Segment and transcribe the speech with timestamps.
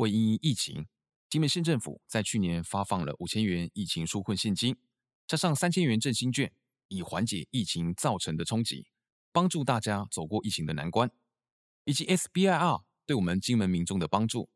[0.00, 0.86] 为因疫情，
[1.28, 4.74] 金门县政府在去年发放了五千元疫情纾困现金，
[5.26, 6.50] 加上三千元振兴券，
[6.88, 8.86] 以缓解疫情造成的冲击，
[9.30, 11.10] 帮助大家走过疫情的难关，
[11.84, 14.48] 以及 SBIR 对我们金门民众的帮助，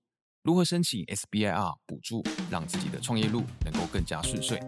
[0.43, 4.59] 如何申请 SBIR 补助，让自己的创业路能够更加顺遂。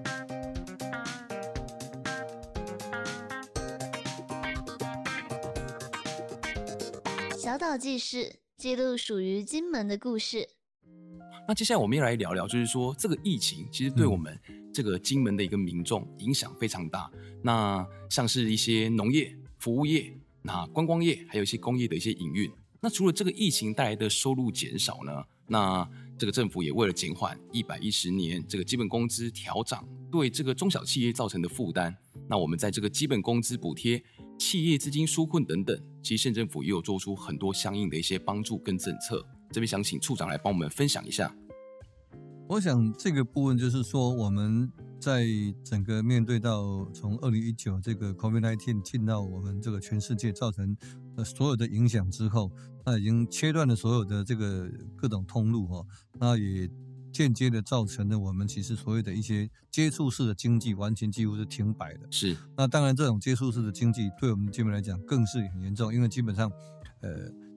[7.39, 10.56] 小岛记事记录属于金门的故事。
[11.49, 14.37] 那接下来我们要来聊聊，就是说这个疫情其实对我们
[14.73, 17.11] 这个金门的一个民众影响非常大。
[17.43, 20.13] 那像是一些农业、服务业、
[20.43, 22.51] 那观光业，还有一些工业的一些营运。
[22.81, 25.89] 那除了这个疫情带来的收入减少呢，那
[26.19, 31.97] 这个政府也为了减缓一百一十年这个基本工资调涨对这个中小企业造成的负担，
[32.29, 34.03] 那我们在这个基本工资补贴。
[34.39, 39.27] 企业资金纾困等等，其实县政府也有做出很多相应的一些帮助跟政策。
[39.51, 41.35] 这边想请处长来帮我们分享一下。
[42.49, 45.27] 我想这个部分就是说，我们在
[45.65, 50.77] 整个面对到从二零一九这个 COVID-19 进到我们这个全世界造成
[51.17, 52.51] 呃所有的影响之后，
[52.85, 55.87] 那已经切断了所有的这个各种通路哦，
[56.19, 56.71] 那也。
[57.13, 62.01] 间接的造成了我们其实所谓的一些接触式的经济完全几乎是停摆的。
[62.11, 66.53] 是，那当然这种接触式的经济对我们基本来讲更是很严重，因为基本上，
[67.01, 67.11] 呃，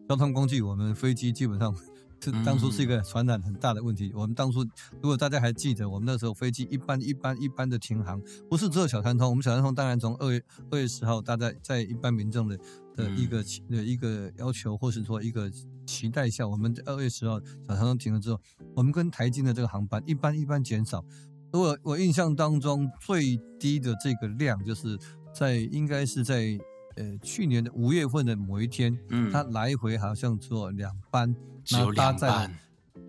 [0.09, 1.71] 交通工具我们飞机基本上
[2.19, 4.11] 是当初是一个传染很大的问题。
[4.15, 4.65] 我们当初
[4.99, 12.57] 如果大家还记得，我们那时候飞机一般一般一般的停航，不是只有小三通，我们小三通当然从二月二月十号，大家在一般民众的
[12.95, 15.47] 的一个的一个要求，或是说一个。
[15.85, 18.39] 期待下，我们二月十号小三通停了之后，
[18.75, 21.03] 我们跟台金的这个航班一般一般减少。
[21.52, 24.95] 我我印象当中最低的这个量，就是
[25.33, 26.55] 在应该是在
[27.00, 32.55] 呃去年的五月份的某一天，嗯，他来回好像坐两班，只有两班，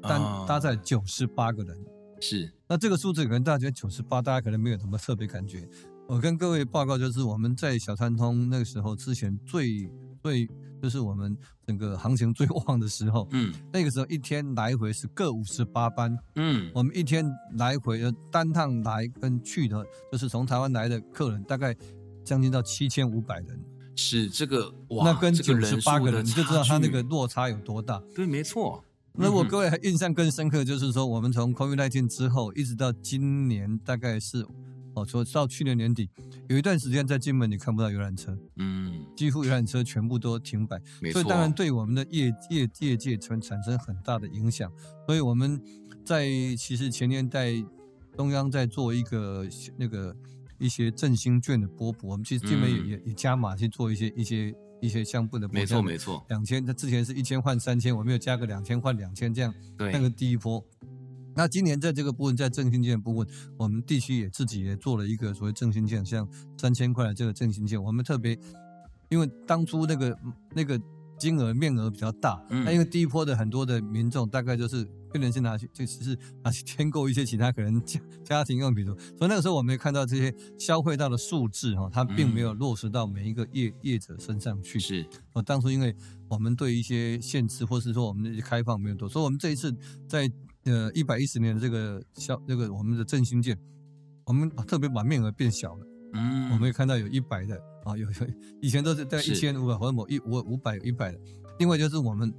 [0.00, 1.76] 搭载搭载九十八个人。
[2.20, 5.68] 是，那这个数字可能大家觉得九十八，大家可能没有什么特别感觉。
[6.08, 9.86] 我跟各位报告，就是我们在小三通那个时候之前最
[10.22, 10.48] 最。
[10.82, 11.36] 就是我们
[11.66, 21.76] 整个行情最旺的时候，嗯，那个时候一天来回是各五十八班，嗯，我们一天来回的单趟来跟去的，就是从台湾来的客人大概
[22.24, 23.60] 将近到七千五百人，
[24.00, 28.82] 是这个哇，那跟九十八个人你就知道他那个落差有多大，对，没错。
[29.12, 34.46] 那我各位还印象更深刻，就是说我们从 COVID-19 之后一直到今年大概是。
[34.92, 36.10] 哦，说到去年年底，
[36.48, 44.68] 有一段时间在金门你看不到游览车，嗯，几乎游览车全部都停摆，没错，所以当然对我们的业业业界产产生很大的影响。
[45.06, 45.62] 所以我们
[46.04, 46.26] 在
[46.58, 47.64] 其实前年在
[48.16, 49.46] 中央在做一个
[49.76, 50.14] 那个
[50.60, 60.64] 一些振兴券的拨补，我们其实金门也也、嗯、也加码去做一些一些一些相关的没错没错，两千，它之前是一千换三千，我们有加个两千换两千这样，对，那个第一波。
[61.34, 63.26] 那今年在这个部分，在振兴券部分，
[63.56, 66.28] 我们地区也自己也做了一个所谓振兴券，像
[66.58, 68.38] 三千块的这个振兴券，我们特别，
[69.08, 70.18] 因为当初那个
[70.54, 70.78] 那个
[71.20, 84.80] 金额面额比较大，那、嗯、因为第一波的很多的民众大概就是变成是拿去就只是拿去添购一些其他可能家家庭用品，所以那个时候我们也看到这些消费到的数字哈，它并没有落实到每一个业业者身上去。
[84.80, 85.94] 是，我当初因为
[86.28, 89.72] 我们对一些限制，或是说我们的一些开放没有多，所以我们这一次
[90.08, 90.30] 在。
[90.64, 93.56] 呃，一百一十年的这个消，这个我们的振兴券，
[94.26, 95.86] 我们特别把面额变小了。
[96.12, 97.58] 嗯，我们也看到有一百的
[97.90, 98.12] 啊，有有
[98.60, 101.18] 以前都是在一千五百或者某一五五百有一百的。
[101.58, 102.32] 另外就是我们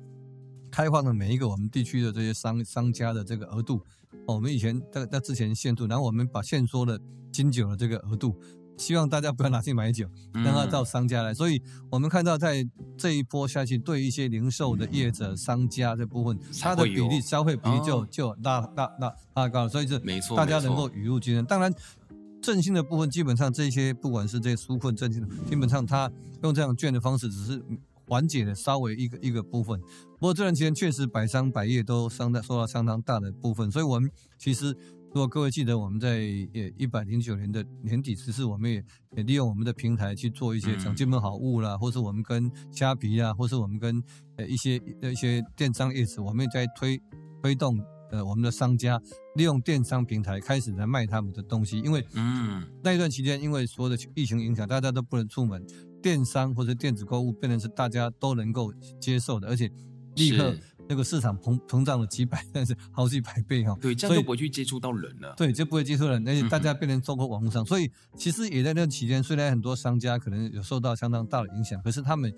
[0.72, 3.82] 开放了每一个我们地区的这些商商家的这个额度，
[4.28, 7.00] 我们以前在在之前限度，然后我们把限缩的
[7.32, 8.40] 金酒的这个额度。
[8.78, 11.34] 希望大家不要拿去买酒，让它到商家来。
[11.34, 19.70] 嗯、所以，我们看到在这一波下去，对一些零售的业者、商家这部分，它的比例、消费比例就就拉拉拉拉高了。
[19.70, 21.46] 所以是没错，大家能够雨露均沾。
[21.46, 21.72] 当然，
[22.42, 26.12] 振兴的部分，基本上这些不管是这些纾困振兴，基本上它
[26.44, 27.64] 用这样券的方式，只是
[28.08, 29.80] 缓解了稍微一个一个部分。
[30.20, 34.76] 不过这段时间确实百商百业都相当受到相当大的部分，所以我们其实。
[35.14, 36.08] 如果各位记得，我们在
[36.54, 38.82] 呃一百零九年的年底，其实我们也
[39.18, 44.02] 也利用我们的平台去做一些像金门好物啦，或是我们跟虾皮啊，或是我们跟
[44.38, 46.98] 呃一些一些电商业者，我们也在推
[47.44, 47.78] 推动
[48.10, 48.98] 呃我们的商家
[49.36, 55.66] 利用电商平台开始来卖他们的东西，因为嗯那一段期间，因为所有的疫情影响，大家都不能出门，
[56.02, 59.72] 电商或者电子购物变成是大家都能够接受的，而且
[60.16, 60.56] 立刻。
[60.90, 63.74] 那个市场膨膨胀了几百，但是好几百倍哈。
[63.80, 65.34] 对，这样就不会去接触到人了。
[65.38, 72.34] 对，就不会接触人，而且大家变成透过网络上，嗯、所以其实也在那段期间，虽然很多商家可能有受到相当大的影响，可是他们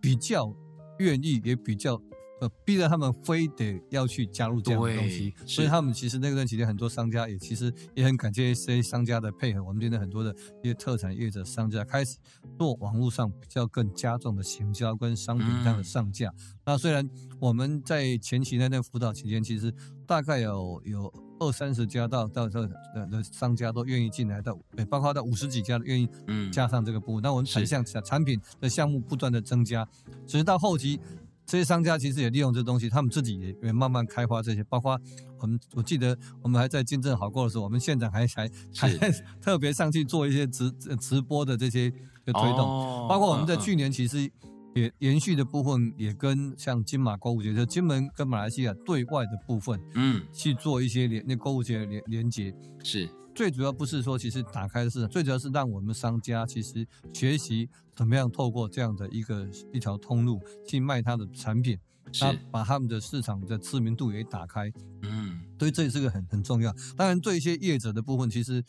[0.00, 0.54] 比较
[1.00, 2.00] 愿意，也比较
[2.40, 9.62] 呃逼着他们非得要去加入这样的东西，所以他们其实那段期间很多商家也其实也很感谢这些商家的配合。
[9.62, 12.16] 我们现在很多的一些特产业者商家开始
[12.58, 16.28] 做网络上比较更加重的行销跟商品这样的上架。
[16.28, 17.08] 嗯、那虽然
[17.40, 19.72] 我们在前期那段辅导期间，其实
[20.06, 24.58] 大概有有二三十家到到这的的商家都愿意进来，到
[24.88, 26.08] 包括到五十几家愿意
[26.52, 27.22] 加上这个部分。
[27.22, 29.86] 那、嗯、我们产项产品的项目不断的增加，
[30.26, 31.00] 直到后期。
[31.48, 35.00] 这些商家其实也利用这东西，他们自己也也慢慢开发这些，包括
[35.40, 39.10] 我们，我记得我们还在金正好过的时候，我们县长还还还
[39.40, 41.90] 特别上去做一些直直播的这些
[42.26, 44.30] 的推动，哦、包括我们在去年其实
[44.74, 52.54] 也延续的部分，也跟像金马购物节，就金门跟马来西亚对外的部分，嗯，去做一些连那购物节的连连接，
[52.84, 53.08] 是。
[53.38, 61.78] 最主要不是说，其实打开的市场，最主要是让我们商家其实学习怎么样透过这样的一个一条通路去卖他的产品，
[62.20, 64.68] 那把他们的市场的知名度也打开。
[65.02, 66.74] 嗯，所以这也是个很很重要。
[66.96, 68.60] 当然，对一些业者的部分，其实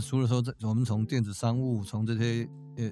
[0.00, 2.48] 除了说这我们从电子商务，从这些
[2.78, 2.90] 呃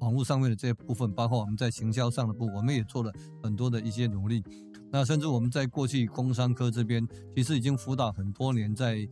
[0.00, 3.10] 网络上面的这些部分，包括我们在行销上的部分，我们也做了
[3.42, 4.44] 很多的一些努力。
[4.92, 9.08] 那甚至我们在过去工商科这边，其实已经辅导很多年在。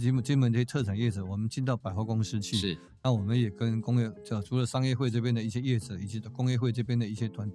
[0.00, 2.78] 金门金门这些特产业者，我们进到百货公司去，是。
[3.02, 7.50] 那我们也跟工业，就除了商业会这边的一些业者，以及工业会这边的一些团，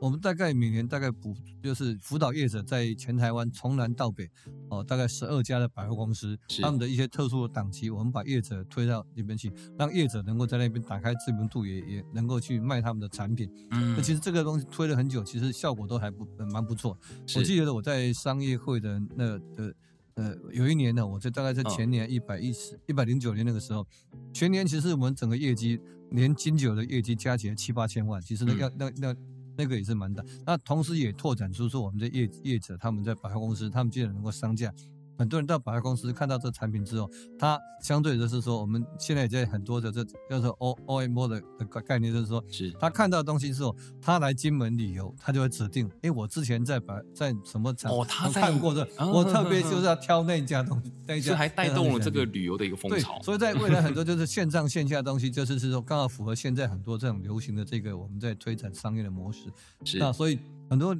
[0.00, 4.28] 我们大概每年大概补，就是辅导业者在全台湾从南到北，
[4.70, 13.48] 哦，大概十二家的百货公司，他们的一些特殊的档期，我们把业者推到那边去，让业者能够在那边打开知名度，也也能够去卖他们的产品。
[13.70, 16.98] 嗯，那其实这个东西推了很久，其实效果都还不蛮不错。
[17.36, 19.74] 我记得我在商业会的那的。
[20.18, 23.86] 呃，有一年呢，我在大概在前年一百一十、一百零九年那个时候，
[24.32, 25.80] 全年其实我们整个业绩，
[26.10, 29.14] 连金九的业绩加起来七八千万，其实那要那那
[29.56, 30.24] 那个也是蛮大。
[30.44, 34.74] 那同时也拓展出说，我们的业业者他们在百货公司，他们竟然能够上架。
[35.18, 53.20] 很多人到百货公司看到这产品之后，他相对的是说，我们现在也在很多的这叫做 O O M O 的的概念，就是说，是他看到的东西之后，他来金门旅游，他就会指定，哎，我之前在百在什么场哦，他看过这，我特别就是要挑那家东西，那家还带动了这个旅游的一个风潮。
[53.20, 59.46] 所以在未来很多就是线上线下的东西，就是是说刚好符合现在很多这种流行的这个我们在推展商业的模式。
[59.84, 60.38] 是那所以
[60.70, 60.96] 很多。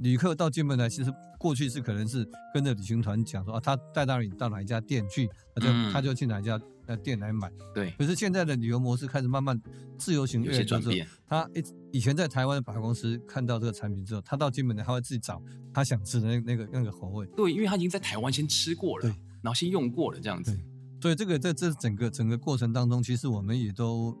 [0.00, 7.50] 旅客到金门来，其实过去是可能是跟着旅行团讲说啊，他带到你到哪一家店去，他就、嗯、他就去哪一家呃店来买。
[7.74, 7.90] 对。
[7.98, 9.60] 可是现在的旅游模式开始慢慢
[9.98, 10.80] 自由行越来越多，
[11.26, 15.42] 他一以前在台湾的百货公司看到这个产品之后，他到金门来他会自己找
[15.72, 17.26] 他想吃的那那个那个口味。
[17.36, 19.10] 对，因为他已经在台湾先吃过了，对，
[19.42, 20.52] 然后先用过了这样子。
[20.52, 20.64] 对。
[21.02, 24.16] 所以这个在这整个整个过程当中，其实我们也都。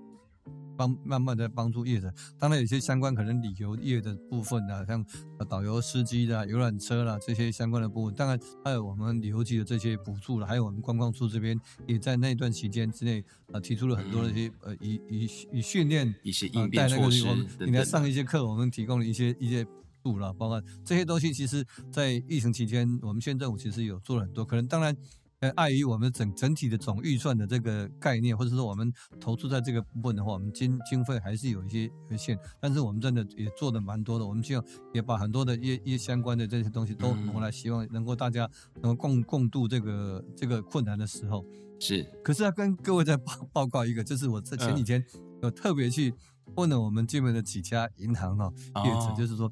[0.80, 5.04] 帮慢慢的帮助业者，当然有些相关可能旅游业的部分啊，像
[5.46, 13.22] 导游、司机的游览车啦这些相关的部分，当然还有我们旅游局的这些补助了，还有我们观光处这边也在那段期间之内
[13.52, 17.26] 啊提出了很多的一些、嗯、呃以以以训练一些应变措施，
[17.58, 19.62] 你来上一些课，我们提供了一些一些
[20.02, 21.62] 补助了，包括这些东西，其实
[21.92, 24.96] 在疫情期间，我们县政府其实有做了很多，可能当然。
[25.40, 32.38] 呃，碍于我们整整体的总预算的这个概念，或者说我们投资在这个部分的话，我们经经费还是有一些有限。
[32.60, 38.46] 但是我们真的也做的蛮多的，我们希望也把很多的一一相关的这些东西都挪来，希望能够大家
[38.82, 41.42] 能够共共度这个这个困难的时候。
[41.78, 42.06] 是。
[42.22, 45.02] 可是要跟各位再报报告一个，就是我在前几天
[45.42, 46.12] 有特别去
[46.56, 48.52] 问了我们金门的几家银行哈
[48.84, 49.50] 业者，就是说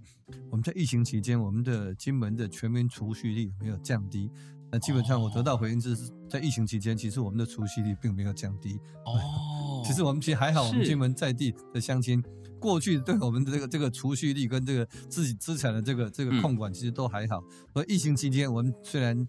[0.50, 4.30] 我们在疫情期间，我们的金门的全民储蓄率没有降低。
[4.70, 8.78] 那基本上我得到回应就是在疫情期间，其实我们的储蓄率并没有降低。
[9.06, 12.22] 哦， 其实我们其实还好，我们金门在地的乡亲
[12.60, 17.42] 过去对我们的这个这个储蓄率跟这个自己资产的这个这个控管，其实都还好。
[17.72, 19.26] 所以疫情期间，我们虽然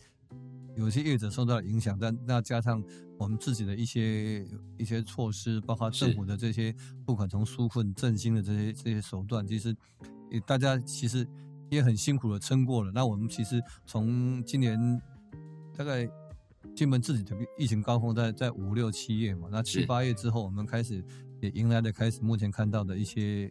[0.76, 2.84] 有些业者受到了影响，但那加上
[3.18, 4.46] 我们自己的一些
[4.78, 9.74] 一些措施，包括政府的这些不管从纾困振兴的这些这些手段，其实
[10.30, 11.26] 也大家其实
[11.70, 12.92] 也很辛苦的撑过了。
[12.94, 15.02] 那我们其实从今年。
[15.80, 16.06] 大概
[16.76, 21.02] 金门自己的疫情高峰在在五六七月嘛，那七八月之后，我们开始
[21.40, 23.50] 也迎来了开始目前看到的一些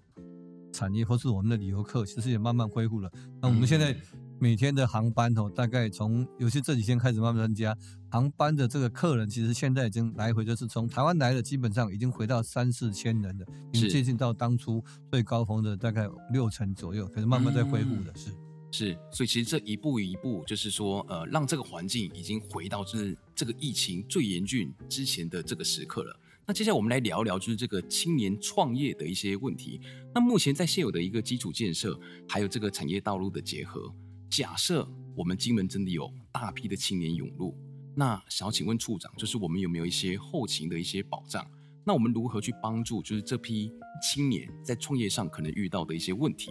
[0.70, 3.10] 产业或是我们的旅游客，其实也慢慢恢复了。
[3.40, 3.96] 那我们现在
[4.38, 7.74] 每天的航班哦，大概从尤其这几天开始慢慢增加，
[8.10, 18.30] 航班的这个客人其实现在已经来回就是从台湾来的，基本上已经回到三四千人了，已经接近到当初最高峰的大概六成左右，可是慢慢在恢复的是。
[18.70, 26.20] 是，所以其实这一步一步，就是说，呃，让这个环境已经回到就是这个疫情最严峻之前的这个时刻了。
[26.46, 29.80] 那接下来我们来聊一聊，就是这个青年创业的一些问题。
[30.14, 31.98] 那目前在现有的一个基础建设，
[32.28, 33.92] 还有这个产业道路的结合，
[34.30, 37.54] 假设我们金门真的有大批的青年涌入，
[37.94, 41.46] 那想要请问处长，就是我们有没有一些后勤的一些保障？
[41.84, 43.72] 那我们如何去帮助，就是这批
[44.02, 46.50] 青年在创业上可能遇到的一些问题？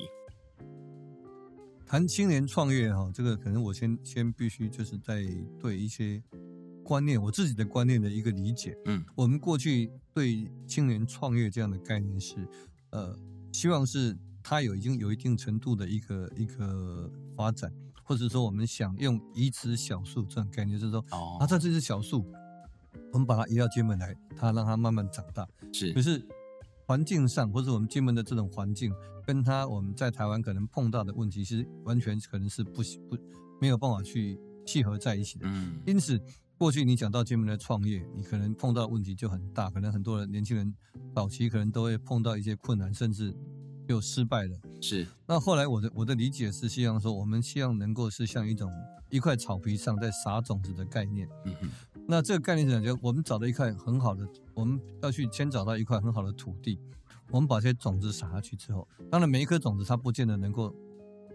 [1.87, 5.25] 谈青年创业哈，这个可能我先先必须就是在
[5.57, 6.21] 对一些
[6.83, 8.77] 观念，我自己的观念的一个理解。
[8.85, 12.45] 嗯，我们过去对青年创业这样的概念是，
[12.89, 13.17] 呃，
[13.53, 17.71] 希望是它有已经有一定程度的一个一个发展，
[18.03, 22.25] 或者说我们想用移植小树这种概念，就是说，哦，啊，这这是小树。
[23.13, 25.47] 我们把它移到金门来，它让它慢慢长大。
[25.71, 26.21] 是，可是
[26.85, 28.93] 环境上，或者我们金门的这种环境，
[29.27, 33.17] 跟他我们在台湾可能碰到的问题，其实完全可能是不不
[33.59, 35.45] 没有办法去契合在一起的。
[35.49, 36.17] 嗯，因此
[36.57, 40.73] 过去你讲到金门的创业，你可能碰到的问题就很大，可能很多人年轻人
[41.13, 43.35] 早期可能都会碰到一些困难，甚至
[43.85, 44.57] 就失败了。
[44.81, 48.71] 是，那后来我的我的理解是，希望说我们希望能够是像一种
[49.09, 51.27] 一块草皮上在撒种子的概念。
[51.43, 51.69] 嗯哼。
[52.09, 56.79] 那这个概念是讲，就我们找到一块很好的，我们要去先找到一块很好的土地，
[57.29, 60.73] 我们把这些种子撒下去之后，当然每一颗种子它不见得能够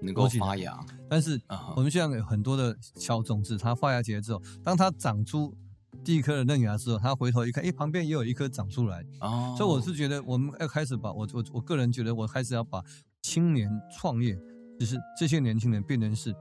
[0.00, 1.38] 能够发芽，但是
[1.76, 5.54] 我们现在有很多的小种子，它发芽起来之后，当它长出
[6.02, 12.82] 第一颗的嫩芽之后，它回头一看，哎，旁边也有一颗长出来，哦，所以我是觉得我们要开始把我我我个人觉得我开始要把
[13.20, 14.34] 青年创业，
[14.80, 16.34] 就是这些年轻人变成是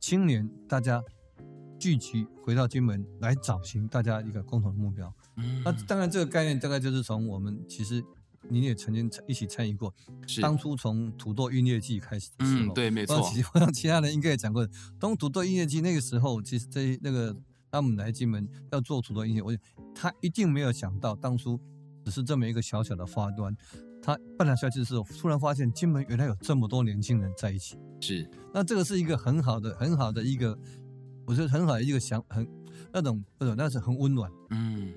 [0.00, 1.00] 青年大家。
[1.78, 5.12] 聚集回到金门来找寻大家一个共同的目标。
[5.36, 8.02] 嗯，那当然这个概念大概就是从我们其实
[8.48, 9.92] 你也曾经一起参与过，
[10.26, 13.16] 是当初从土豆音乐季开始的时候，嗯，对，没错。
[13.18, 14.66] 我想 其他人应该也讲过，
[14.98, 17.36] 当土豆音乐季那个时候，其实这那个
[17.70, 19.56] 他们来金门要做土豆音乐，我
[19.94, 21.60] 他一定没有想到当初
[22.04, 23.54] 只是这么一个小小的发端，
[24.00, 30.58] 他办了下去的时候，突然发现金门原来有这么多年轻人在一起，是，那这个是一个很好的很好的一个。
[31.26, 32.46] 我觉得很好的一个想很
[32.92, 34.92] 那种那种那是很温暖，嗯，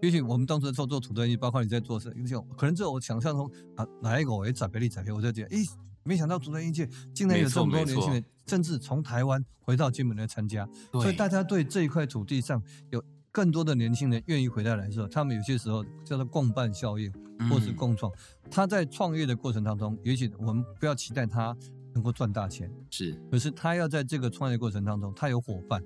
[0.00, 5.62] 也许我们当时做做土豆音，包括你在做事，就可能只有我想象中啊，哪一个我也找别人找别人，我就觉得，诶，
[6.04, 17.12] 没想到土豆音界竟然有这么多年轻人，甚至从台湾回到金门来参加，所以大家对这一块土地上有更多的年轻人愿意回来来说，他们有些时候叫做共办效应，
[17.50, 18.10] 或是共创。
[18.50, 21.56] 他在创业的过程当中，也许我们不要期待他。
[21.96, 22.70] 能够赚大钱。
[22.90, 25.82] 是，可是他要在这个创业过程当中，他有伙伴，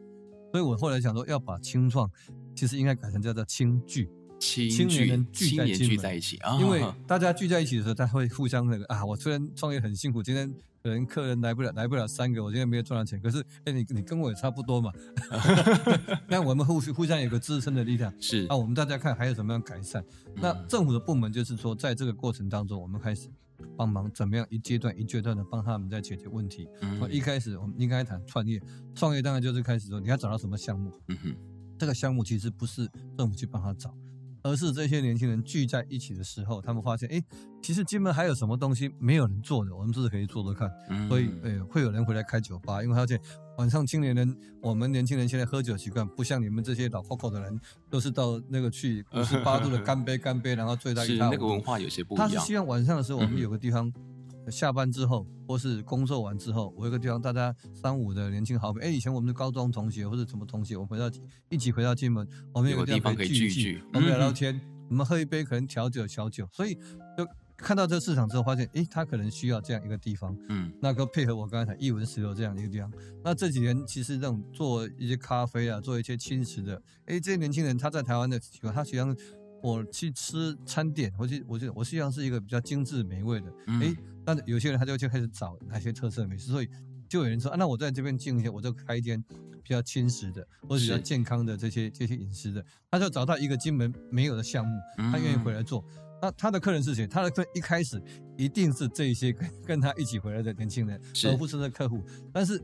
[0.51, 2.11] 所以我后来想说，要把青创
[2.55, 10.53] 其实应该改成叫做青聚，青年人聚在聚在一起啊，因为大家聚在一起的时候，他会互相那个啊，我虽然创业很辛苦，今天
[10.83, 14.91] 可能客人来不了，来不了三个，我今天没有赚到钱，可是哎，你你跟我也差不多嘛，
[16.27, 18.47] 那我们互互相有个支撑的力量是。
[18.49, 20.05] 啊，我们大家看还有什么样改善？
[20.37, 23.29] 那政府的部门就是说，在这个过程当中，我们开始。
[23.77, 26.69] 帮忙怎么样一阶段一阶段的帮他们在解决问题。
[26.83, 28.61] 嗯，一开始我们应该谈创业，
[28.95, 30.91] 创业当然就是开始说你要找到什么项目。
[31.09, 31.37] 嗯哼，
[31.79, 33.95] 这个项目其实不是政府去帮他找。
[34.43, 37.23] 而是这些年轻人聚在一起的时候，他们发现，哎，
[37.63, 40.71] 其实金门还有什么东西没有人做的，我们是不是可以做做看？
[40.89, 43.21] 嗯、所以，哎，会有人回来开酒吧，因为发现
[43.59, 51.37] 晚上青年人，我们年轻人现在喝酒习惯不像你们这些老 COCO 的人，都是到那个去五十八度的干杯干杯，然后醉到一塌糊涂。
[51.37, 52.29] 那个文化有些不一样。
[52.29, 53.93] 他是希望晚上的时候，我们有个地方。
[54.51, 61.09] 嗯下班之后，或是工作完之后，我有个地方，大家三五的年轻好朋友，哎，以前我们的高中同学或者什么同学，我们回到
[61.49, 66.75] 一起回到金门，我们有个地方可以聚一聚，我们聊聊天，我们喝一杯可能调酒小酒，所以
[67.17, 67.27] 就
[67.57, 72.93] 看到这个市场之后，发现，哎，他可能需要这样一个地方，嗯，那个配合我刚才讲艺文石楼这样一个地方，
[73.23, 79.17] 那这几年其实这种做一些咖啡啊，做一些轻食的，哎，这些年轻人他在台湾的习惯，他喜欢。
[79.63, 86.69] 我去吃餐点，我去，我就我实际上是一个比较精致美味的，哎、嗯，但是有些人他就就开始找哪些特色美食，所以
[87.09, 89.23] 就有人说啊，那我在这边进一些，我就开一间
[89.63, 95.85] 比较轻食的或者比较健康的这些这些饮食的，他就找到一个金门没有的项目，他愿意回来做。
[95.89, 97.07] 嗯、那他的客人是谁？
[97.07, 98.03] 他的客人一开始
[98.39, 102.03] 一定是这些跟跟他一起回来的年轻人，而不是那客户。
[102.33, 102.63] 但是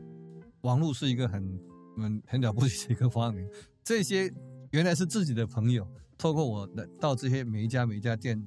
[0.62, 1.60] 网络是一个很
[1.96, 3.46] 很很了不起的一个发明，
[3.84, 4.32] 这些
[4.70, 5.86] 原来是自己的朋友。
[6.18, 8.42] 透过我的到这些每一家每一家店，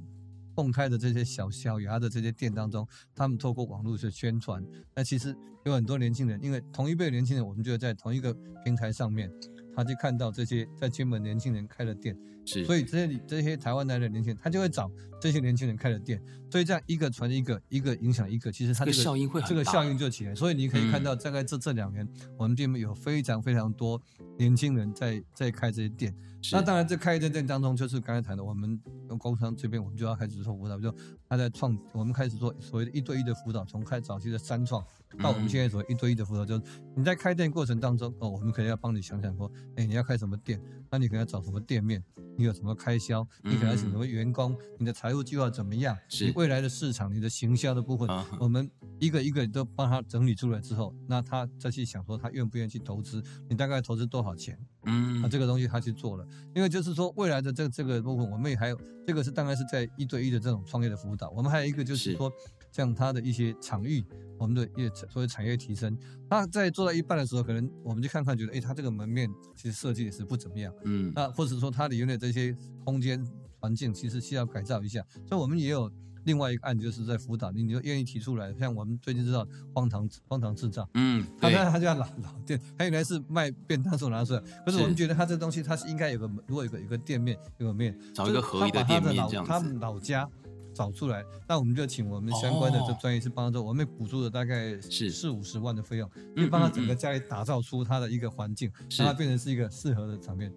[0.56, 4.66] 公开的这些小小牙的这些店当中，他们透过网络去宣传。
[4.96, 5.36] 那其实
[5.66, 8.36] 有很多年轻人，因为同一辈年轻人，我们就在同一个
[8.66, 9.32] 平台上面，
[9.76, 16.22] 他就看到这些在金门年轻人开的店，是，所以这些这些台湾来的年轻人，他就会找这些年轻人开的店，
[16.52, 24.02] 所以这样一个传一个，一个影响一个，其实它这个、这个、效应会这个效应就起来，所以你可以看到，大概这这两年，嗯、我们店有非常非常多
[24.38, 26.14] 年轻人在在开这些店。
[26.52, 28.80] 那当然，在开店店当中，就是刚才谈的，我们
[29.18, 30.94] 工商这边，我们就要开始做辅导，就
[31.28, 34.84] 他在创，我们开始做所谓的一对一的辅导，从开早期的三创。
[35.18, 36.62] 到我们现在所谓一对一的辅导，就是
[36.96, 40.62] 你在开店过程当中，哦，我们可能要帮你想想说，哎，你要开什么店？
[40.92, 42.04] 那你可能要找什么店面？
[42.38, 43.28] 你有什么开销？
[43.44, 44.56] 你可能要请什么员工？
[44.78, 45.98] 你的财务计划怎么样？
[46.22, 48.08] 你未来的市场、你的行销的部分，
[48.40, 48.70] 我们
[49.00, 53.22] 一个一个都帮他整理出来之后，那他再去想说他愿不愿意去投资？
[53.50, 54.58] 你大概投资多少钱？
[54.84, 62.32] 嗯，那这个东西他去做了，因为就是说未来的这个这个部分，我们也还有这个是当然是在一对一的这种创业的辅导，我们还有一个就是说。
[62.72, 64.06] 像他的一些场域，
[64.38, 65.98] 我们的业所谓产业提升，
[66.30, 72.56] 那在做到一半的时候，可能我们去看看，觉得，哎，他这个门面其实设计也是不怎么样，嗯，那或者说他里面的这些
[72.86, 73.26] 空间
[73.58, 75.92] 环境其实需要改造一下，所以我们也有
[76.30, 79.44] 另外一个案，就是在辅导，你你就愿意提出来，像我们最近知道
[79.74, 90.30] 荒唐荒唐制造，嗯，他他他叫老老店，他原来是卖便当时候拿出来，可是我们觉得他这东西他是应该有个如果有个有个店面有个面，找一个合理的店面这样子，他们老家。
[90.72, 95.10] 找出来，那我们就请我们相关的这专业是帮助我们补助了大概是。
[95.10, 100.54] 四五十万的费用，去帮他整个家里打造出他的一个环境，让他变成是一个适合的场面。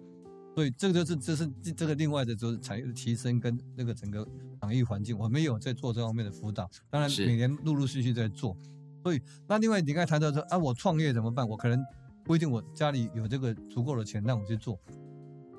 [0.55, 4.27] 所以这个就是这是这个另外的就是产业的提升跟那个整个
[4.61, 8.55] 场域环境，我们有在做这方面的辅导，当然每年陆陆续续在做。
[9.03, 11.47] 所以那另外你刚才谈到说啊，我创业怎么办？
[11.47, 11.83] 我可能
[12.23, 14.79] 不一定我家里有这个足够的钱让我去做。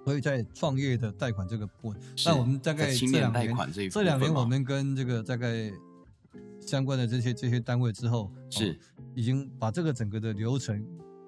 [0.04, 5.72] 所以在创业的贷款这个部分，那我们大概这两年，这两年我们跟这个大概
[6.60, 8.76] 相关的这些这些单位之后，是、哦、
[9.14, 10.86] 已经把这个整个的流程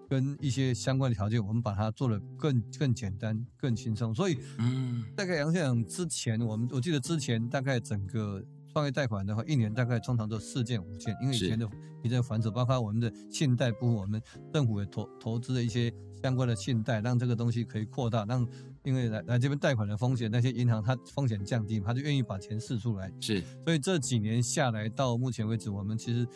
[0.08, 4.14] 跟一些相关的条件，我们把它做得更更简单、更轻松。
[4.14, 8.42] 所以，嗯，大概杨先生之前，我们我记得之前大概整个。
[8.72, 11.66] 创业贷款的话，一年大概通常都四件五件，因为以前的
[12.02, 14.20] 一阵繁殖，包括我们的信贷部分，我们
[14.52, 15.90] 政府也投投资了一些
[16.22, 18.46] 相关的信贷，让这个东西可以扩大，让
[18.84, 23.10] 因为来来这边贷款的风险，那些银行它风险降低，他就愿意把钱释出来。
[23.18, 26.28] 是，所以这几年下来到目前为止，我们其实。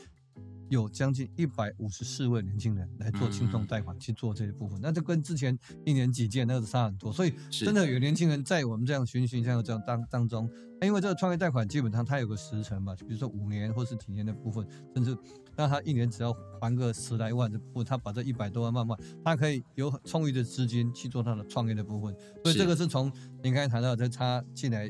[0.71, 10.49] 有将近一百五十四位年轻人来做轻松贷款去做这一部分，那就跟之前一年几件那个差很多，所以真的有年轻人在我们这样循循善诱这样当当中，
[10.80, 15.17] 因为这个创业贷款基本上它有个时程嘛，比如说五年或是几年的部分，甚至
[15.56, 24.89] 那他一年只要还个十来万的部分，他把这一百多万慢慢，他可以有充裕的资金去做他的创业的部分，所以这个是从您刚才谈到的他进来。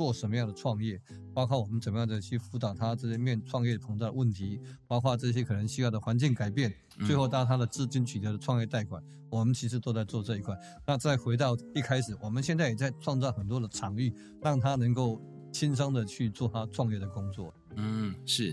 [0.00, 0.98] 做什么样的创业，
[1.34, 4.58] 包括我们怎么样的去辅导他这些面创业碰到的问题，
[4.88, 6.74] 包括这些可能需要的环境改变，
[7.06, 10.58] 最后到他的资金取得的创业贷款，我们其实都在做这一块。
[10.86, 14.10] 那再回到一开始，我们现在也在创造很多的场域，
[14.40, 15.20] 让他能够
[15.52, 17.54] 轻松的去做他创业的工作。
[17.76, 18.52] 嗯，是。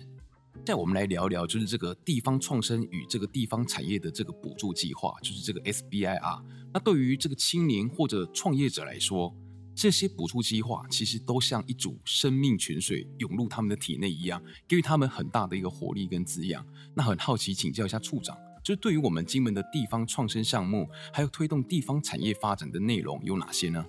[0.55, 6.43] 现在我们来聊聊，就是这个地方创生与这个地方产业的这个补助计划，就是这个 SBIR。
[6.73, 9.33] 那对于这个青年或者创业者来说，
[9.77, 16.65] 这些补助计划其实都像一组生命泉水涌入他们的体内一样，给予他们很大的一个活力跟滋养。
[16.95, 23.85] 那很好奇，请教一下处长，就是对于我们金门的地方创生项目，还有推动地方产业发展的内容有哪些呢？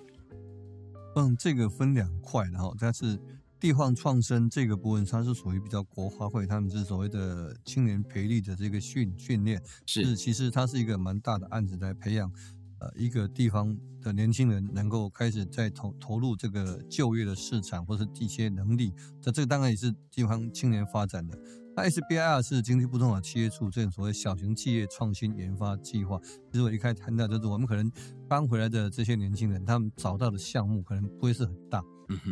[1.15, 3.19] 嗯，这个分两块然后，但是
[3.59, 12.31] 地方创生这个部分，它是属于比较国发会，他们是所谓的青年培力的这个训训练，是，是其实它是一个蛮大的案子，在培养。
[12.79, 21.37] 呃，一个地方的年轻人能够开始在投投入这个就业的市场，或是一些能力，这这个当然也是地方青年发展的。
[21.75, 26.19] 那 SBIR 是经济部中的企业处这种所谓小型企业创新研发计划。
[26.51, 27.91] 其实我一开始谈到就是，我们可能
[28.27, 31.83] 搬回来的这些年轻人，他们找到的项目可能不会是很大，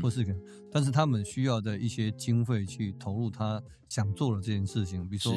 [0.02, 5.34] 或是可能，但是他们需要的一些经费去投入他想做的这件事情，比如说。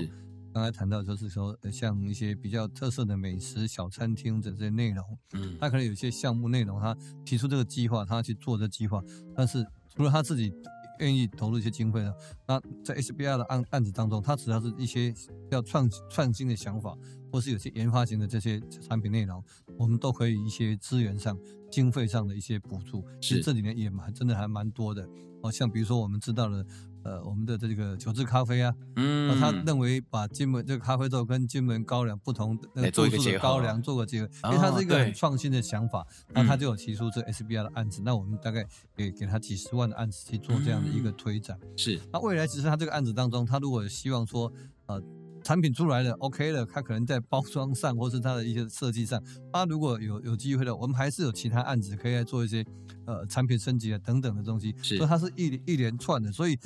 [0.52, 9.02] 刚才谈到就是说，像一些比较特色的美食小餐厅的这些内容，嗯，他可能有些项目内容，他提出这个计划，他去做这计划，
[9.34, 10.52] 但是除了他自己
[10.98, 12.12] 愿意投入一些经费呢，
[12.46, 15.14] 那在 SBIR 的案案子当中，他只要是一些
[15.50, 16.96] 要创创新的想法，
[17.32, 19.42] 或是有些研发型的这些产品内容，
[19.78, 21.38] 我们都可以一些资源上、
[21.70, 25.08] 经费上的一些补助，其实这里面也蛮真的还蛮多的，
[25.42, 26.66] 哦，像比如说我们知道的。
[27.02, 41.58] 呃，我们的这个九制咖啡啊，嗯，他认为把金门这个咖啡豆跟金门高粱不同的那个度数的高粱做个结合，因为他是一个很创新的想法，那他就有提出这 SBIR 的案子，那我们大概给给他几十万的案子去做这样的一个推展。
[41.76, 44.52] 是，那未来其实他这个案子当中，他如果希望说，
[44.86, 45.02] 呃，
[45.42, 52.62] 产品出来了，OK 了，它可能在包装上或是它的一些设计上，它如果有有机会的，我们还是有其他案子可以来做一些
[53.06, 54.98] 呃产品升级啊等等的东西，是。
[54.98, 56.58] 所以它是一一连串的，所以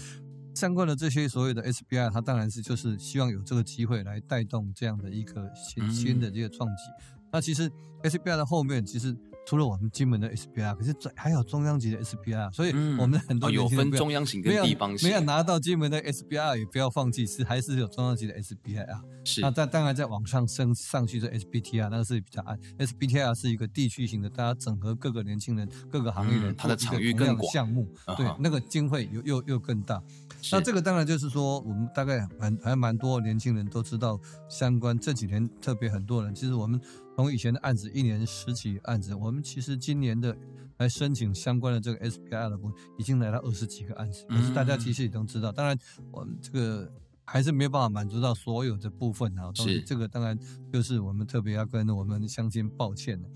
[0.54, 6.82] 相关的这些所有的 SBI，它当然是就是希望有这个机会来带动这样的一个新新的这个创举。
[7.10, 7.70] 嗯、那其实
[8.02, 9.16] SBI 的后面其实。
[9.46, 19.00] 除了我们金门的 SBR，可是还有中央级的 SBR，所以我们很多有分中央型跟地方型，没有拿到金门的 SBR 也不要放弃，是还是有中央级的 SBR。
[19.22, 22.58] 是，那在当然在往上升上去的 SBTR，那个是比较暗。
[22.78, 27.86] SBTR 是一个地区型的，大家整合各个年轻人、各个行业人，它的场域更广，项目
[28.16, 30.02] 对那个经费又又又更大。
[30.52, 34.98] 那这个当然就是说，我们大概还还蛮多年轻人都知道相关。
[34.98, 36.80] 这几年特别很多人，其实我们。
[37.16, 40.36] 从以前的案子，一年十几案子，我们其实今年的
[40.78, 44.26] 来申请相关的这个 SBR 的部分，已经来到二十几个案子。
[44.28, 45.78] 可是大家其实也都知道，当然
[46.10, 46.92] 我们这个
[47.24, 49.48] 还是没有办法满足到所有的部分啊。
[49.54, 50.36] 是这个当然
[50.72, 53.28] 就是我们特别要跟我们乡亲抱歉的。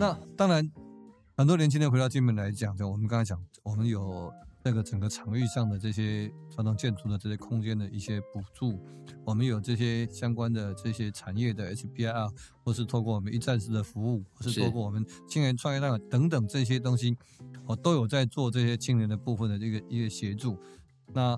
[0.00, 0.68] 那当然，
[1.36, 4.32] 很多年轻人回到金门来讲，就我们刚才讲，我们有。
[4.64, 8.78] 那个整个场域上的这些传统建筑的这些空间的一些补助，
[9.24, 12.30] 我们有这些相关的这些产业的 SBIR，
[12.62, 17.16] 或是透过我们一站式的服务，或是透过我们青年创业大等等这些东西，
[17.66, 20.56] 我都有在做这些青年的部分的这个一个协助。
[21.12, 21.36] 那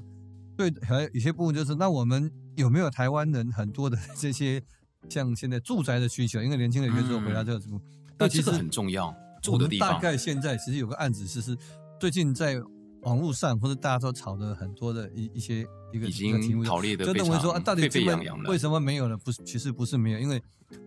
[0.54, 4.62] 对，还有一些部分就是，那我们有没有台湾人很多的 这些
[5.08, 6.42] 像现在住宅的需求？
[6.42, 7.80] 因为年轻人有时候回答这个什么，
[8.18, 9.16] 那其实很重要。
[9.40, 11.56] 住的地方大概现在其实有个案子，其实
[11.98, 12.62] 最近在。
[13.04, 19.16] 网络上或者大家都吵的很多的一一些一个已经讨论的就认为说啊，到底沸沸扬扬的为什么没有呢？
[19.18, 20.42] 不是，其实不是没有，因为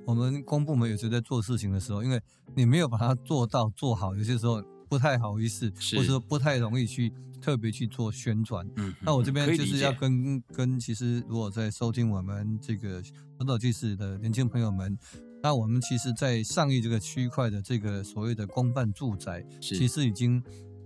[0.05, 2.21] 我们公部门有时候在做事情的时候，因为
[2.55, 8.67] 你没有把它做到做好，有些时候不太好意思，或者说不太容易去特别去做宣传。
[8.77, 14.97] 嗯，那我这边就是要跟跟其实如果在收听我们这个小岛纪事的年轻朋友们，
[15.43, 20.43] 那我们其实，在上亿这个区块的这个所谓的公办住宅，其实已经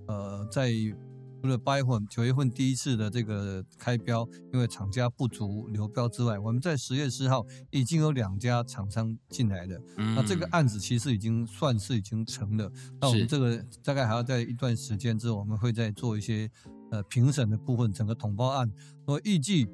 [0.08, 0.74] 呃在。
[1.42, 9.82] 除了八月份、九月份第一次的这个开标，因为厂家不足流标之外，我们在十月四号已经有两家厂商进来了。
[9.98, 12.72] 嗯、那这个案子其实已经算是已经成了。
[13.00, 16.48] 那我们这个大概还要在一段时间之后，我们会再做一些
[16.92, 18.72] 呃评审的部分，整个统包案。
[19.08, 19.68] 我预计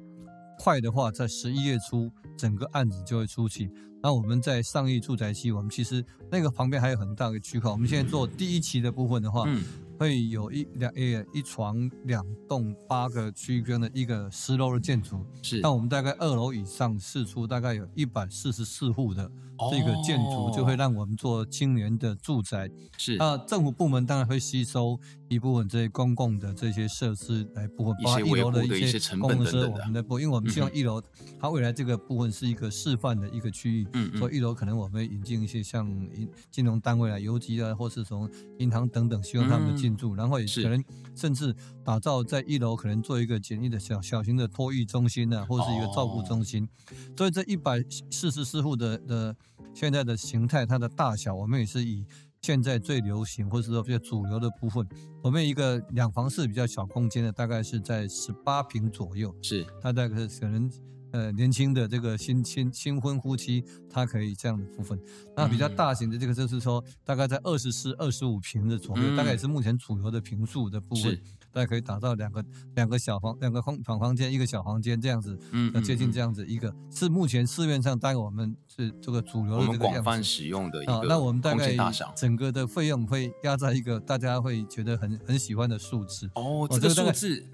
[0.58, 3.70] 快的话，在十一月初整个案子就会出去。
[4.02, 7.70] 那我们在上亿住宅区，我们其实那个旁边还有很大的区块。
[7.70, 9.44] 我们现在做第一期的部分的话。
[9.46, 9.62] 嗯
[9.98, 15.60] 会有一两诶一床两栋八个区间的一个十楼的建筑，是。
[15.60, 19.30] 那我们大概二楼以上四出大概有一百四十四户的
[19.70, 22.70] 这个建筑，就会让我们做青年的住宅。
[22.96, 23.16] 是。
[23.16, 31.02] 那政府部门当然会吸收一部分这些公共的这些设施来部分，包括一楼的一些公共设施，我们的部，因为我们希望一楼
[31.40, 39.98] 它未来这个部分是一个示范的一个区域，嗯，所以一楼可能我们会引进一些像银金融单位啊、邮局啊，或是从银行等等，希望他们进。
[39.98, 40.84] 住，然后也可能
[41.16, 41.52] 甚至
[41.84, 46.68] 打造在一楼，可能做一个简易的小小型的托育中心呢，或者是一个照顾中心。
[47.16, 49.36] 所以这一百四十四户的的
[49.74, 52.06] 现在的形态，它的大小，我们也是以
[52.40, 54.86] 现在最流行或者说比较主流的部分。
[55.22, 60.70] 我们一个两房式比较小空间的，大概是在十八平左右，是它大概可能。
[61.12, 64.98] 呃，年轻的这个新新新婚夫妻，他可以这样的部分。
[65.36, 71.18] 那比较大型的这个就是说，大概在二十四、二十五平的左右，大概也是目前主流的平数的部分。
[71.52, 81.02] 大家可以打造两个两个小房两个房房房间，一个小房间这样子，嗯，接近这样子一个，是目前市面上大概我们是这个主流的这个广泛使用的一个。
[81.08, 81.74] 那我们大概
[82.14, 86.28] 整个的费用会压在一个大家会觉得很很喜欢的数字。
[86.34, 87.44] 哦，这个数字，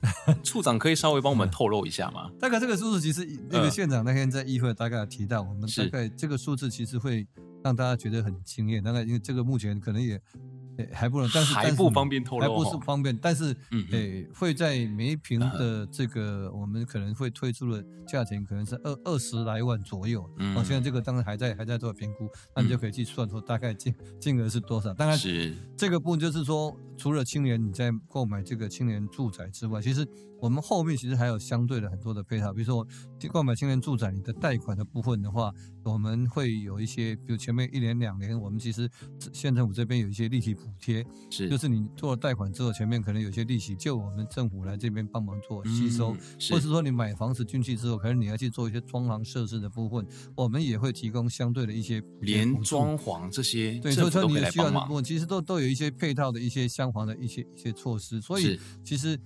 [0.42, 2.30] 处长可以稍微帮我们透露一下吗？
[2.40, 7.26] 大概这个数字其实那个县长那天在议会大概提到，我们大概这个数字其实会
[7.62, 8.82] 让大家觉得很惊艳。
[8.82, 10.20] 大概因为这个目前可能也。
[10.92, 24.92] 还不能，但是还不方便透露，还不是方便，但是，嗯，诶，会在每一坪的这个，我们可能会推出的价钱可能是二二十来万左右，嗯，现在这个当然还在还在做评估，那你就可以去算出大概金金额是多少。
[24.94, 30.06] 当然，是这个部分就是说，除了青年你在购买这个青年住宅之外，其实。
[30.40, 32.86] 我们后面其实还有相对的很多的配套，比如说
[33.28, 38.88] 购买青年住宅，你的贷款的部分的话，我们会有一些，比如前面一年两年，我们其实
[39.32, 59.18] 县政府这边有一些利息补贴，是，就是你做了贷款之后，前面可能有些利息，就我们政府来这边帮忙做吸收，嗯、是或是说你买房子进去之后，可能你要去做一些装潢设施的部分，我们也会提供相对的一些连装潢这些，对，所以说你需要的部分，其实都都有一些配套的一些相关的一些一些措施，所以其实。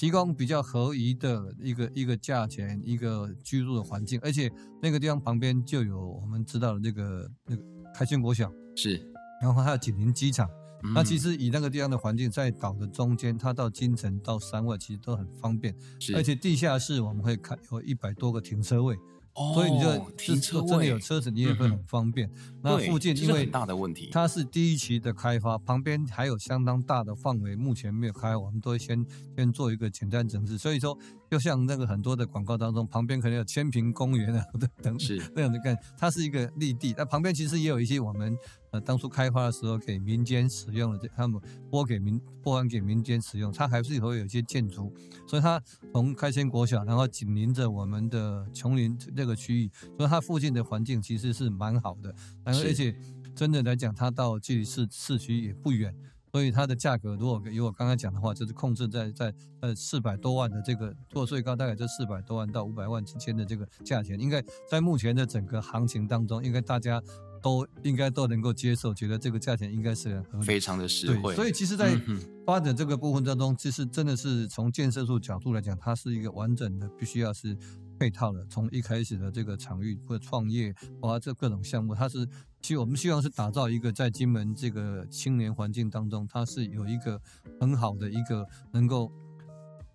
[0.00, 7.62] 提供比较合宜的一个一个价钱，一个居住的环境，而且那个地方旁边就有我们知道的那个那个
[7.94, 8.50] 开心国小。
[8.74, 8.98] 是，
[9.42, 10.48] 然后还有紧邻机场。
[10.84, 16.16] 嗯、那其实以那个地方的环境，在岛的中间，它到京城到山外其实都很方便，是。
[16.16, 18.96] 而且地下室我们会看有一百多个停车位。
[19.34, 22.28] 哦、所以你就停车真的有车子，你也会很方便。
[22.28, 30.58] 嗯、那附近因为很大的问题，它是第一期的开发，旁边还有相当大的范围，目前没有开，我们都会先先做一个简单整治。
[30.58, 30.98] 所以说，
[31.30, 36.94] 就像那个很多的广告当中，旁边可能有千平公园啊等等，是那样的概念，它是一个绿地。
[36.96, 38.36] 那旁边其实也有一些我们。
[38.72, 44.94] 呃，当初开发的时候给民间使用的，这他们拨给民拨还给民间使用，它还是会有一些建筑，
[45.26, 45.60] 所以它
[45.92, 52.96] 从开先国小，然后紧邻着我们的琼林这个区域，所以它附近的环境其实是蛮好的，然后而且
[53.34, 55.92] 真的来讲，它到距离市市区也不远，
[56.30, 67.02] 所以它的价格如果以我刚才讲的话，就是控制在在呃四百多万的这个，做最高大概就四百多万到五百万之间的这个价钱，应该在目前的整个行情当中，应该大家。
[67.42, 71.34] 都应该都能够接受，觉得这个价钱应该是很非常的实惠。
[71.34, 71.98] 所以其实，在
[72.46, 77.56] 发展这个部分当中，其实真的是从建设处角度来讲，它是一个完整的，必须要是
[77.98, 78.44] 配套的。
[78.46, 82.26] 从一开始的这个场域或者创业，包括这各种项目，它是
[82.60, 87.20] 其实我们希望是打造一个在金门这个青年环境当中，它是有一个
[87.60, 89.10] 很好的一个能够。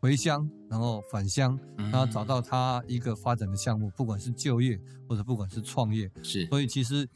[0.02, 4.80] 回乡，然后返乡，然后找到他一个发展的项目，不管是就业
[5.10, 6.46] 或者不管是创业，是。
[6.46, 7.10] 所以其实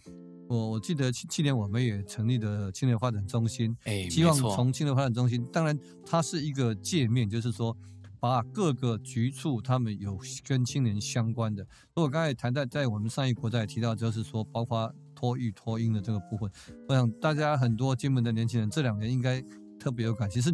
[0.50, 7.78] 我我记得去去年我们也成立了青年发展中心，哎，希望从青年发展中心，当然它是一个界面，就是说
[8.20, 11.64] 把各个局处他们有跟青年相关的。
[11.94, 16.52] 所以我刚才谈到，在我们上一国在提到，就是说包括托育托婴的这个部分，
[16.88, 19.42] 我想大家很多金门的年轻人这两年应该。
[19.80, 20.54] 特别有感，其实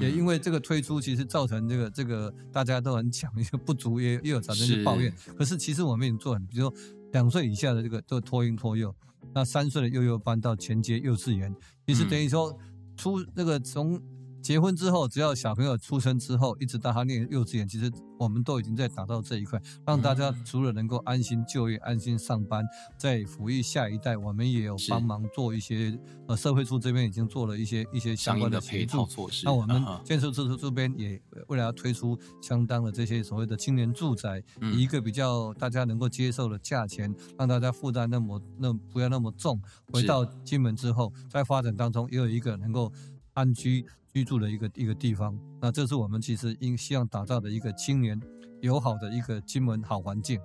[0.00, 5.14] 也因为这个推出，其实造成这个这个大家都很抢， 一个不足，也也有产生一些抱怨。
[5.38, 6.76] 可是其实我们已经做很，比如说
[7.12, 8.92] 两岁以下的这个都托婴托幼，
[9.34, 11.54] 那三岁的幼幼班到前阶幼稚园，
[11.86, 12.58] 其实等于说
[12.96, 14.00] 出那个从。
[14.46, 22.64] 结婚之后，只要小朋友出生之后，一直到他念幼稚园，其实我们都已经在打造这一块，让大家除了能够安心就业、安心上班，
[22.96, 25.98] 在抚育下一代，我们也有帮忙做一些。
[26.28, 29.44] 呃，社会处这边已经做了一些一些相关的协助措施。
[29.44, 39.60] 那我们建设处这边也未来要推出相当的这些所谓的青年住宅，以一个比较大家能够接受的价钱，让大家负担那么那不要那么重。
[39.92, 42.92] 回到金门之后，在发展当中也有一个能够
[43.36, 43.86] 安居。
[44.16, 48.18] 居住的一个一个地方，那这是我们其实应希望打造的一个青年
[48.62, 50.40] 友好的一个金门好环境。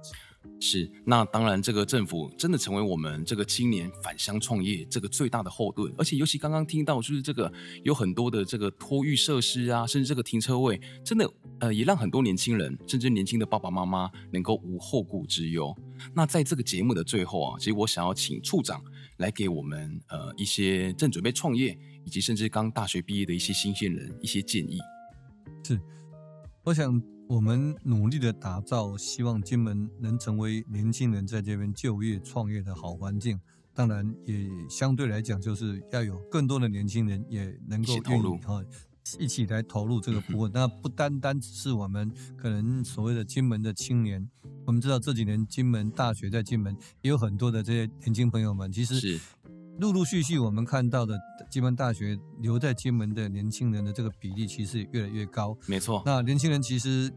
[0.60, 7.50] 是，那当然，这个政府真的成为我们这个青年返乡创业这个最大的后盾，而且尤其刚刚听到，就是这个
[7.86, 15.74] 有很多的这个托育设施啊，甚至这个停车位，真的呃也让很多年轻人，甚至年轻的爸爸妈妈能够无后顾之忧。
[16.14, 18.84] 那在这个节目的最后啊，其实我想要请处长
[19.16, 21.80] 来给我们呃一些正准备创业。
[22.04, 24.80] 以及甚至刚大学毕业的一些新鲜人一些建议，
[25.64, 25.80] 是，
[26.64, 33.40] 我想我们努力的打造，希望金门能成为年轻人在这边就业创业的好环境。
[33.74, 38.62] 当然，也相对来讲，就是要有更多的年轻人也能够投入哈
[39.18, 40.52] 一起来投入这个部分。
[40.54, 44.30] 那不单单只是我们可能所谓的金门的青年，
[44.66, 49.20] 我们知道这几年金门大学在金门也有很多的这些年轻朋友们，其实是。
[49.82, 55.58] 陆陆续续，我们看到的金门大学留在金门的年轻人的这个比例，其实也越来越高。
[55.66, 57.12] 没错，那年轻人其实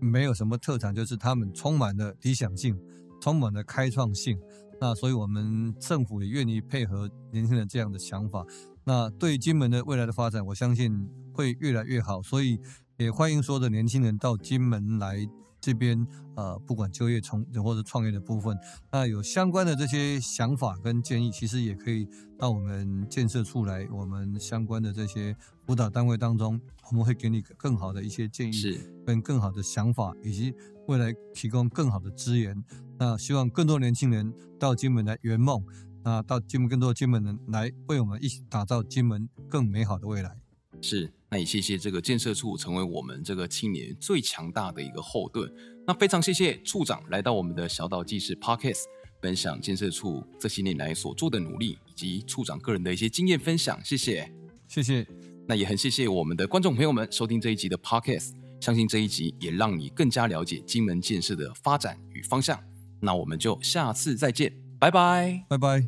[0.00, 2.74] 没有什么特长，就是他们充满了理想性，
[3.20, 4.38] 充满了开创性。
[4.80, 8.42] 那所以，我们政府也愿意配合年轻人这样的想法。
[8.84, 10.90] 那对金门的未来的发展，我相信
[11.34, 12.22] 会越来越好。
[12.22, 12.58] 所以，
[12.96, 15.28] 也欢迎所有的年轻人到金门来。
[15.60, 18.56] 这边呃，不管就业从或者创业的部分，
[18.92, 30.54] 那有相关的这些想法跟建议，其实也可以到我们建设处来，我们相关的这些辅导单位当中，我们会给你更好的一些建议，是跟更好的想法，以及
[30.86, 32.64] 未来提供更好的资源。
[32.98, 35.64] 那希望更多年轻人到金门来圆梦，
[36.04, 40.40] 那到金门更多的金门人来为我们一起打造金门更美好的未来。
[40.80, 45.52] 是，那也谢谢这个建设处成为我们这个青年最强大的一个后盾。
[45.86, 48.84] 那非常谢谢处长来到我们的小岛纪事 Podcast，
[49.20, 53.78] 分享建设处这些年来所做的努力，以及处长个人的一些经验分享。
[53.84, 54.32] 谢谢，
[54.66, 55.06] 谢谢。
[55.46, 62.62] 那也很谢谢我们的观众朋友们收听这一集的 Podcast，相信这一集也让你更加了解金门建设的发展与方向。
[63.00, 65.86] 那我们就下次再见，拜拜，拜拜。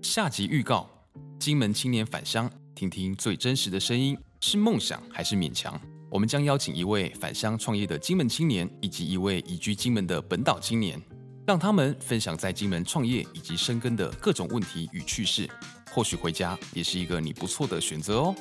[0.00, 0.88] 下集预告：
[1.38, 2.50] 金门青年返乡。
[2.74, 5.80] 听听最真实的声音，是梦想还是勉强？
[6.10, 11.00] 我们将邀请一位返乡创业的金门青年，以及一位移居金门的本岛青年，
[11.46, 15.48] 让他们分享在金门创业以及生根的各种问题与趣事。
[15.92, 18.34] 或许回家也是一个你不错的选择哦。